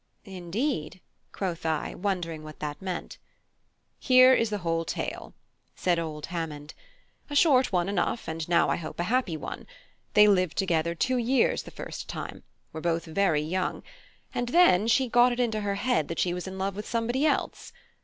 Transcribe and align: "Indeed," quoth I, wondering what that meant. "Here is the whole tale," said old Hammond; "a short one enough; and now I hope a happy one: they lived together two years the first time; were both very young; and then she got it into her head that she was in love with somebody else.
"Indeed," 0.25 0.99
quoth 1.31 1.63
I, 1.63 1.93
wondering 1.93 2.41
what 2.43 2.57
that 2.59 2.81
meant. 2.81 3.19
"Here 3.99 4.33
is 4.33 4.49
the 4.49 4.57
whole 4.65 4.83
tale," 4.83 5.35
said 5.75 5.99
old 5.99 6.25
Hammond; 6.25 6.73
"a 7.29 7.35
short 7.35 7.71
one 7.71 7.87
enough; 7.87 8.27
and 8.27 8.49
now 8.49 8.67
I 8.69 8.77
hope 8.77 8.99
a 8.99 9.03
happy 9.03 9.37
one: 9.37 9.67
they 10.15 10.27
lived 10.27 10.57
together 10.57 10.95
two 10.95 11.17
years 11.19 11.61
the 11.61 11.69
first 11.69 12.09
time; 12.09 12.41
were 12.73 12.81
both 12.81 13.05
very 13.05 13.43
young; 13.43 13.83
and 14.33 14.49
then 14.49 14.87
she 14.87 15.07
got 15.07 15.33
it 15.33 15.39
into 15.39 15.61
her 15.61 15.75
head 15.75 16.07
that 16.07 16.17
she 16.17 16.33
was 16.33 16.47
in 16.47 16.57
love 16.57 16.75
with 16.75 16.87
somebody 16.89 17.23
else. 17.27 17.71